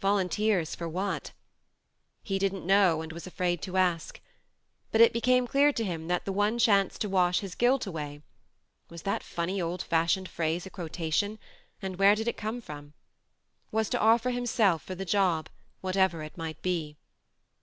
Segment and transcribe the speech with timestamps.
[0.00, 1.32] Volunteers for what?
[2.22, 4.22] He didn't know and was afraid to ask.
[4.90, 8.22] But it became clear to him that the one chance to wash his guilt away
[8.88, 11.38] (was that funny old fashioned phrase a quotation,
[11.82, 12.94] and where did it come from?)
[13.70, 15.50] was to offer himself for the job,
[15.82, 16.96] whatever it might be.